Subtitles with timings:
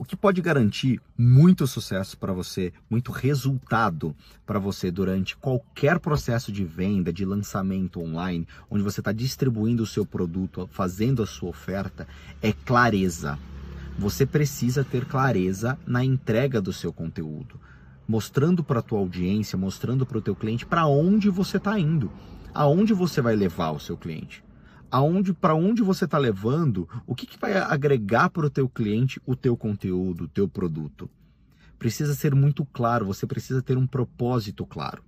[0.00, 4.14] O que pode garantir muito sucesso para você, muito resultado
[4.46, 9.86] para você durante qualquer processo de venda, de lançamento online, onde você está distribuindo o
[9.86, 12.06] seu produto, fazendo a sua oferta,
[12.40, 13.36] é clareza.
[13.98, 17.60] Você precisa ter clareza na entrega do seu conteúdo,
[18.06, 22.08] mostrando para a tua audiência, mostrando para o teu cliente para onde você está indo,
[22.54, 24.46] aonde você vai levar o seu cliente
[24.90, 29.20] aonde para onde você está levando, o que, que vai agregar para o teu cliente
[29.26, 31.08] o teu conteúdo, o teu produto.
[31.78, 35.02] Precisa ser muito claro, você precisa ter um propósito claro.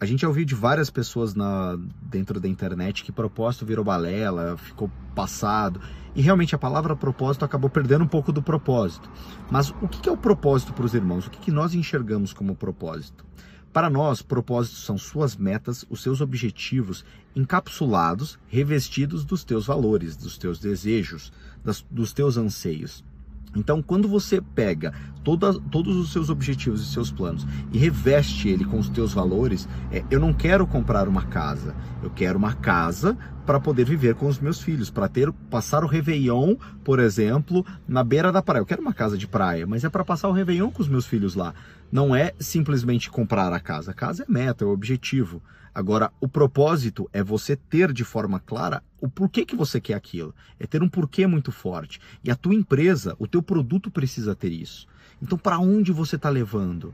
[0.00, 4.56] A gente já ouviu de várias pessoas na, dentro da internet que propósito virou balela,
[4.56, 5.80] ficou passado.
[6.14, 9.10] E realmente a palavra propósito acabou perdendo um pouco do propósito.
[9.50, 11.26] Mas o que é o propósito para os irmãos?
[11.26, 13.26] O que nós enxergamos como propósito?
[13.78, 17.04] Para nós, propósitos são suas metas, os seus objetivos
[17.36, 21.32] encapsulados, revestidos dos teus valores, dos teus desejos,
[21.64, 23.04] das, dos teus anseios.
[23.56, 24.92] Então, quando você pega
[25.24, 29.68] toda, todos os seus objetivos e seus planos e reveste ele com os teus valores,
[29.90, 33.16] é, eu não quero comprar uma casa, eu quero uma casa
[33.48, 38.04] para poder viver com os meus filhos, para ter passar o Réveillon, por exemplo, na
[38.04, 38.60] beira da praia.
[38.60, 41.06] Eu quero uma casa de praia, mas é para passar o Réveillon com os meus
[41.06, 41.54] filhos lá.
[41.90, 43.92] Não é simplesmente comprar a casa.
[43.92, 45.42] A casa é meta, é o objetivo.
[45.78, 50.34] Agora, o propósito é você ter de forma clara o porquê que você quer aquilo.
[50.58, 52.00] É ter um porquê muito forte.
[52.24, 54.88] E a tua empresa, o teu produto precisa ter isso.
[55.22, 56.92] Então, para onde você está levando?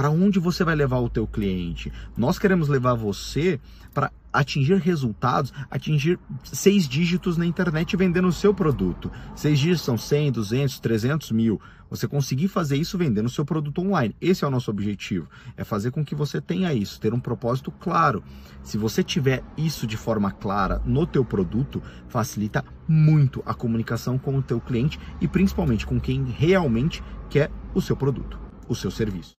[0.00, 1.92] Para onde você vai levar o teu cliente?
[2.16, 3.60] Nós queremos levar você
[3.92, 9.12] para atingir resultados, atingir seis dígitos na internet vendendo o seu produto.
[9.36, 11.60] Seis dígitos são 100, 200, 300 mil.
[11.90, 14.16] Você conseguir fazer isso vendendo o seu produto online.
[14.22, 15.28] Esse é o nosso objetivo.
[15.54, 18.24] É fazer com que você tenha isso, ter um propósito claro.
[18.62, 24.34] Se você tiver isso de forma clara no teu produto, facilita muito a comunicação com
[24.34, 29.39] o teu cliente e principalmente com quem realmente quer o seu produto, o seu serviço.